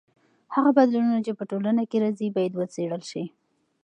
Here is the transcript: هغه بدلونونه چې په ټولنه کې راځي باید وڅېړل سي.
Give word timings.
هغه 0.55 0.71
بدلونونه 0.77 1.19
چې 1.25 1.31
په 1.39 1.43
ټولنه 1.51 1.83
کې 1.89 1.97
راځي 2.03 2.27
باید 2.35 2.53
وڅېړل 2.55 3.01
سي. 3.11 3.23